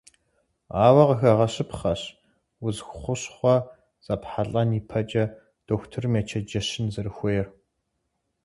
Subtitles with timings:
[0.85, 2.01] Ауэ къыхэгъэщыпхъэщ,
[2.65, 3.55] удз хущхъуэ
[4.05, 5.23] зэпхьэлӏэн ипэкӏэ
[5.65, 7.47] дохутырым ечэнджэщын зэрыхуейр.